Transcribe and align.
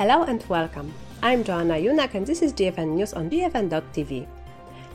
Hello 0.00 0.22
and 0.22 0.42
welcome. 0.48 0.94
I'm 1.22 1.44
Joanna 1.44 1.74
Junak 1.74 2.14
and 2.14 2.26
this 2.26 2.40
is 2.40 2.54
GFN 2.54 2.94
News 2.94 3.12
on 3.12 3.28
GFN.tv. 3.28 4.26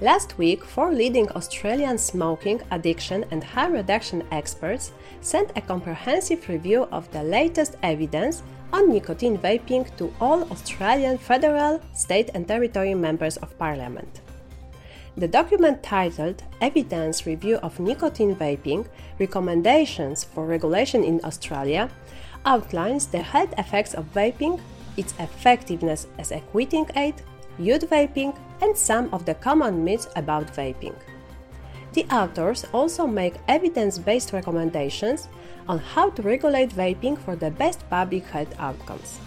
Last 0.00 0.38
week, 0.38 0.64
four 0.64 0.94
leading 0.94 1.28
Australian 1.32 1.98
smoking, 1.98 2.62
addiction, 2.70 3.26
and 3.30 3.44
harm 3.44 3.74
reduction 3.74 4.24
experts 4.32 4.92
sent 5.20 5.52
a 5.56 5.60
comprehensive 5.60 6.48
review 6.48 6.84
of 6.84 7.10
the 7.12 7.22
latest 7.22 7.76
evidence 7.82 8.42
on 8.72 8.88
nicotine 8.88 9.36
vaping 9.36 9.94
to 9.98 10.10
all 10.22 10.50
Australian 10.50 11.18
federal, 11.18 11.82
state, 11.92 12.30
and 12.32 12.48
territory 12.48 12.94
members 12.94 13.36
of 13.36 13.58
parliament. 13.58 14.22
The 15.18 15.28
document 15.28 15.82
titled 15.82 16.42
Evidence 16.62 17.26
Review 17.26 17.56
of 17.56 17.78
Nicotine 17.78 18.34
Vaping 18.34 18.86
Recommendations 19.18 20.24
for 20.24 20.46
Regulation 20.46 21.04
in 21.04 21.20
Australia 21.24 21.90
outlines 22.46 23.06
the 23.06 23.22
health 23.22 23.52
effects 23.58 23.92
of 23.94 24.12
vaping, 24.14 24.60
its 24.96 25.14
effectiveness 25.18 26.06
as 26.18 26.32
a 26.32 26.40
quitting 26.52 26.86
aid, 26.96 27.14
youth 27.58 27.88
vaping, 27.90 28.36
and 28.62 28.76
some 28.76 29.12
of 29.12 29.24
the 29.24 29.34
common 29.34 29.84
myths 29.84 30.08
about 30.16 30.46
vaping. 30.54 30.94
The 31.92 32.04
authors 32.06 32.64
also 32.72 33.06
make 33.06 33.34
evidence 33.46 33.98
based 33.98 34.32
recommendations 34.32 35.28
on 35.68 35.78
how 35.78 36.10
to 36.10 36.22
regulate 36.22 36.70
vaping 36.70 37.18
for 37.18 37.36
the 37.36 37.50
best 37.50 37.88
public 37.88 38.24
health 38.26 38.54
outcomes. 38.58 39.20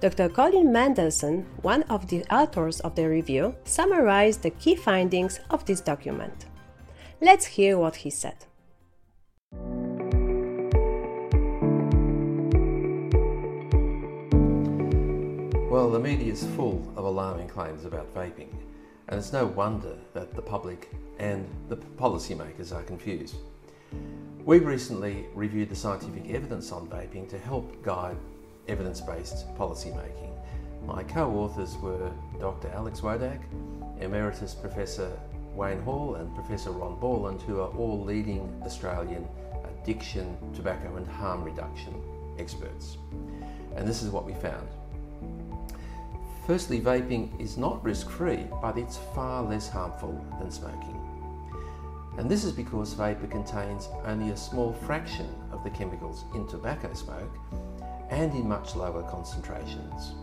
Dr. 0.00 0.28
Colin 0.30 0.72
Mendelsohn, 0.72 1.46
one 1.60 1.84
of 1.84 2.08
the 2.08 2.24
authors 2.34 2.80
of 2.80 2.96
the 2.96 3.08
review, 3.08 3.54
summarized 3.64 4.42
the 4.42 4.50
key 4.50 4.74
findings 4.74 5.38
of 5.50 5.64
this 5.64 5.80
document. 5.80 6.46
Let's 7.20 7.46
hear 7.46 7.78
what 7.78 7.94
he 7.96 8.10
said. 8.10 8.46
Well, 15.72 15.88
the 15.88 15.98
media 15.98 16.30
is 16.30 16.46
full 16.54 16.86
of 16.96 17.06
alarming 17.06 17.48
claims 17.48 17.86
about 17.86 18.14
vaping, 18.14 18.50
and 19.08 19.18
it's 19.18 19.32
no 19.32 19.46
wonder 19.46 19.96
that 20.12 20.36
the 20.36 20.42
public 20.42 20.94
and 21.18 21.48
the 21.70 21.78
policymakers 21.78 22.76
are 22.76 22.82
confused. 22.82 23.36
We 24.44 24.58
recently 24.58 25.24
reviewed 25.34 25.70
the 25.70 25.74
scientific 25.74 26.28
evidence 26.28 26.72
on 26.72 26.88
vaping 26.88 27.26
to 27.30 27.38
help 27.38 27.82
guide 27.82 28.18
evidence 28.68 29.00
based 29.00 29.46
policymaking. 29.56 30.34
My 30.84 31.04
co 31.04 31.30
authors 31.30 31.74
were 31.78 32.12
Dr. 32.38 32.68
Alex 32.74 33.00
Wodak, 33.00 33.40
Emeritus 33.98 34.54
Professor 34.54 35.18
Wayne 35.54 35.80
Hall, 35.80 36.16
and 36.16 36.34
Professor 36.34 36.70
Ron 36.70 37.00
Borland, 37.00 37.40
who 37.40 37.60
are 37.60 37.70
all 37.78 37.98
leading 38.04 38.62
Australian 38.66 39.26
addiction, 39.64 40.36
tobacco, 40.54 40.96
and 40.96 41.08
harm 41.08 41.42
reduction 41.42 41.94
experts. 42.38 42.98
And 43.74 43.88
this 43.88 44.02
is 44.02 44.10
what 44.10 44.26
we 44.26 44.34
found. 44.34 44.68
Firstly, 46.46 46.80
vaping 46.80 47.40
is 47.40 47.56
not 47.56 47.84
risk 47.84 48.10
free, 48.10 48.46
but 48.60 48.76
it's 48.76 48.98
far 49.14 49.44
less 49.44 49.68
harmful 49.68 50.24
than 50.40 50.50
smoking. 50.50 50.98
And 52.18 52.28
this 52.28 52.42
is 52.42 52.52
because 52.52 52.94
vapor 52.94 53.28
contains 53.28 53.88
only 54.04 54.30
a 54.30 54.36
small 54.36 54.72
fraction 54.72 55.28
of 55.52 55.62
the 55.62 55.70
chemicals 55.70 56.24
in 56.34 56.46
tobacco 56.48 56.92
smoke 56.94 57.38
and 58.10 58.32
in 58.34 58.48
much 58.48 58.74
lower 58.74 59.02
concentrations. 59.04 60.14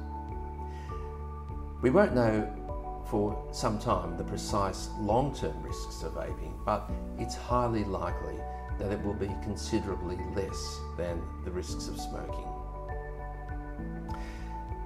We 1.81 1.89
won't 1.89 2.13
know 2.13 2.47
for 3.09 3.47
some 3.51 3.79
time 3.79 4.17
the 4.17 4.23
precise 4.23 4.89
long 4.99 5.33
term 5.33 5.63
risks 5.63 6.03
of 6.03 6.13
vaping, 6.13 6.53
but 6.65 6.91
it's 7.17 7.35
highly 7.35 7.85
likely 7.85 8.35
that 8.77 8.91
it 8.91 9.03
will 9.03 9.13
be 9.13 9.31
considerably 9.41 10.19
less 10.35 10.79
than 10.97 11.21
the 11.45 11.51
risks 11.51 11.87
of 11.87 11.99
smoking. 11.99 12.58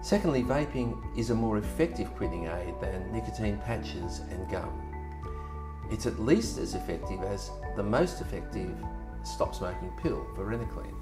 Secondly, 0.03 0.43
vaping 0.43 1.01
is 1.17 1.29
a 1.29 1.33
more 1.33 1.57
effective 1.57 2.13
quitting 2.17 2.45
aid 2.45 2.75
than 2.81 3.09
nicotine 3.13 3.57
patches 3.59 4.19
and 4.31 4.51
gum. 4.51 4.69
It's 5.89 6.05
at 6.05 6.19
least 6.19 6.57
as 6.57 6.75
effective 6.75 7.23
as 7.23 7.49
the 7.77 7.83
most 7.83 8.19
effective 8.19 8.75
stop 9.23 9.55
smoking 9.55 9.93
pill, 10.01 10.27
varenicline. 10.35 10.93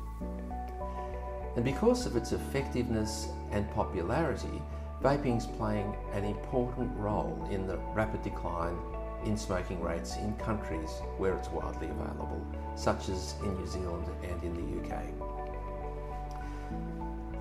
And 1.56 1.66
because 1.66 2.06
of 2.06 2.16
its 2.16 2.32
effectiveness 2.32 3.28
and 3.50 3.68
popularity, 3.72 4.62
vaping 5.02 5.40
is 5.40 5.48
playing 5.48 5.96
an 6.14 6.24
important 6.24 6.96
role 6.96 7.48
in 7.50 7.66
the 7.66 7.78
rapid 7.96 8.22
decline 8.22 8.78
in 9.26 9.36
smoking 9.36 9.82
rates 9.82 10.18
in 10.18 10.36
countries 10.36 10.92
where 11.18 11.34
it's 11.34 11.50
widely 11.50 11.88
available, 11.88 12.46
such 12.76 13.10
as 13.10 13.34
in 13.42 13.58
New 13.58 13.66
Zealand 13.66 14.06
and 14.22 14.44
in 14.44 14.54
the 14.54 14.96
UK. 14.96 15.02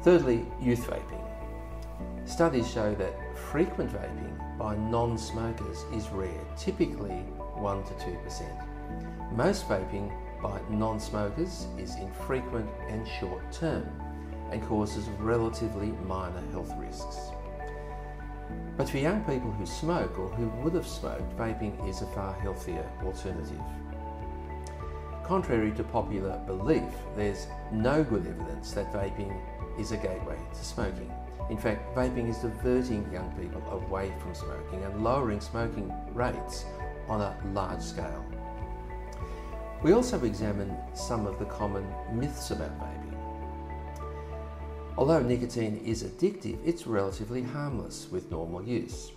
Thirdly, 0.03 0.47
youth 0.59 0.87
vaping. 0.87 1.20
Studies 2.31 2.71
show 2.71 2.95
that 2.95 3.37
frequent 3.37 3.91
vaping 3.91 4.57
by 4.57 4.77
non 4.77 5.19
smokers 5.19 5.85
is 5.93 6.09
rare, 6.11 6.41
typically 6.57 7.25
1 7.59 7.83
to 7.83 7.95
2%. 7.95 9.33
Most 9.33 9.69
vaping 9.69 10.13
by 10.41 10.61
non 10.71 11.01
smokers 11.01 11.67
is 11.77 11.97
infrequent 11.97 12.71
and 12.89 13.07
short 13.19 13.51
term 13.51 13.85
and 14.53 14.63
causes 14.63 15.09
relatively 15.19 15.89
minor 16.07 16.41
health 16.53 16.73
risks. 16.79 17.19
But 18.77 18.89
for 18.89 18.99
young 18.99 19.25
people 19.25 19.51
who 19.51 19.67
smoke 19.67 20.17
or 20.17 20.29
who 20.29 20.49
would 20.63 20.75
have 20.75 20.87
smoked, 20.87 21.37
vaping 21.37 21.87
is 21.89 22.01
a 22.01 22.07
far 22.07 22.35
healthier 22.35 22.89
alternative. 23.05 23.61
Contrary 25.25 25.73
to 25.73 25.83
popular 25.83 26.41
belief, 26.47 26.93
there's 27.17 27.49
no 27.73 28.05
good 28.05 28.25
evidence 28.25 28.71
that 28.73 28.93
vaping 28.93 29.37
is 29.81 29.91
a 29.91 29.97
gateway 29.97 30.39
to 30.55 30.65
smoking. 30.65 31.13
In 31.51 31.57
fact, 31.57 31.97
vaping 31.97 32.31
is 32.31 32.39
diverting 32.39 33.11
young 33.13 33.29
people 33.33 33.61
away 33.73 34.13
from 34.21 34.35
smoking 34.35 34.85
and 34.85 35.03
lowering 35.03 35.41
smoking 35.41 35.93
rates 36.15 36.65
on 37.09 37.21
a 37.21 37.37
large 37.53 37.83
scale. 37.83 38.25
We 39.83 39.93
also 39.93 40.23
examine 40.25 40.77
some 40.95 41.27
of 41.27 41.41
the 41.41 41.47
common 41.47 41.85
myths 42.13 42.53
about 42.53 42.79
vaping. 42.79 43.17
Although 44.97 45.23
nicotine 45.23 45.79
is 45.79 46.05
addictive, 46.05 46.59
it's 46.65 46.87
relatively 46.87 47.43
harmless 47.43 48.09
with 48.13 48.31
normal 48.31 48.63
use. 48.63 49.11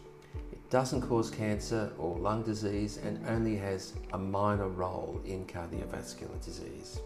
It 0.51 0.69
doesn't 0.71 1.01
cause 1.01 1.29
cancer 1.29 1.91
or 1.99 2.17
lung 2.17 2.41
disease 2.41 2.97
and 2.97 3.23
only 3.27 3.57
has 3.57 3.93
a 4.13 4.17
minor 4.17 4.69
role 4.69 5.21
in 5.23 5.45
cardiovascular 5.45 6.43
disease. 6.43 6.99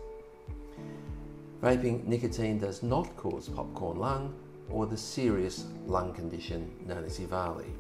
Vaping 1.62 2.06
nicotine 2.06 2.60
does 2.60 2.82
not 2.82 3.14
cause 3.18 3.50
popcorn 3.50 3.98
lung 3.98 4.34
or 4.70 4.86
the 4.86 4.98
serious 4.98 5.66
lung 5.86 6.14
condition 6.14 6.72
known 6.86 7.04
as 7.04 7.20
EVALI. 7.20 7.72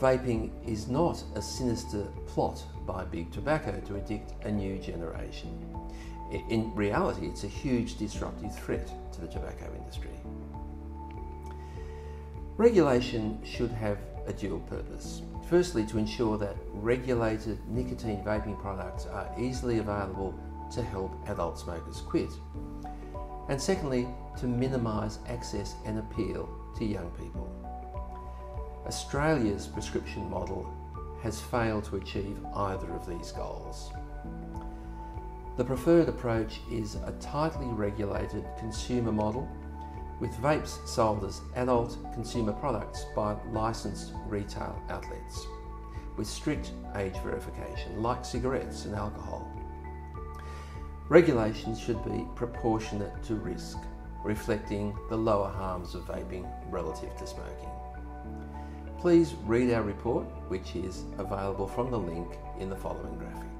Vaping 0.00 0.50
is 0.68 0.88
not 0.88 1.22
a 1.34 1.42
sinister 1.42 2.06
plot 2.26 2.62
by 2.86 3.04
Big 3.04 3.30
Tobacco 3.30 3.80
to 3.86 3.96
addict 3.96 4.32
a 4.44 4.50
new 4.50 4.78
generation. 4.78 5.50
In 6.48 6.74
reality, 6.74 7.26
it's 7.26 7.44
a 7.44 7.48
huge 7.48 7.96
disruptive 7.96 8.54
threat 8.58 8.90
to 9.12 9.20
the 9.20 9.28
tobacco 9.28 9.72
industry. 9.78 10.10
Regulation 12.56 13.38
should 13.44 13.70
have 13.70 13.98
a 14.26 14.32
dual 14.32 14.60
purpose. 14.60 15.22
Firstly, 15.48 15.84
to 15.86 15.98
ensure 15.98 16.38
that 16.38 16.56
regulated 16.72 17.58
nicotine 17.68 18.22
vaping 18.24 18.60
products 18.60 19.06
are 19.06 19.30
easily 19.38 19.78
available 19.78 20.34
to 20.72 20.82
help 20.82 21.12
adult 21.28 21.58
smokers 21.58 22.00
quit. 22.00 22.30
And 23.48 23.60
secondly, 23.60 24.08
to 24.38 24.46
minimise 24.46 25.18
access 25.28 25.74
and 25.84 25.98
appeal 25.98 26.48
to 26.78 26.84
young 26.84 27.10
people. 27.10 27.50
Australia's 28.86 29.66
prescription 29.66 30.28
model 30.28 30.72
has 31.22 31.40
failed 31.40 31.84
to 31.84 31.96
achieve 31.96 32.38
either 32.54 32.90
of 32.92 33.06
these 33.06 33.32
goals. 33.32 33.90
The 35.56 35.64
preferred 35.64 36.08
approach 36.08 36.60
is 36.70 36.96
a 36.96 37.12
tightly 37.20 37.66
regulated 37.66 38.44
consumer 38.58 39.12
model 39.12 39.48
with 40.20 40.32
vapes 40.38 40.86
sold 40.86 41.24
as 41.24 41.40
adult 41.56 41.96
consumer 42.12 42.52
products 42.52 43.06
by 43.14 43.36
licensed 43.52 44.12
retail 44.26 44.82
outlets 44.88 45.46
with 46.16 46.26
strict 46.26 46.72
age 46.96 47.16
verification, 47.24 48.02
like 48.02 48.24
cigarettes 48.24 48.84
and 48.84 48.94
alcohol. 48.94 49.48
Regulations 51.10 51.78
should 51.78 52.02
be 52.02 52.26
proportionate 52.34 53.22
to 53.24 53.34
risk, 53.34 53.76
reflecting 54.24 54.96
the 55.10 55.16
lower 55.16 55.50
harms 55.50 55.94
of 55.94 56.06
vaping 56.06 56.50
relative 56.70 57.14
to 57.16 57.26
smoking. 57.26 57.68
Please 58.98 59.34
read 59.44 59.70
our 59.74 59.82
report, 59.82 60.24
which 60.48 60.74
is 60.76 61.04
available 61.18 61.68
from 61.68 61.90
the 61.90 61.98
link 61.98 62.38
in 62.58 62.70
the 62.70 62.76
following 62.76 63.18
graphic. 63.18 63.53